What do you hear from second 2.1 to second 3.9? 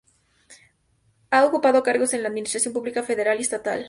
en la administración pública federal y estatal.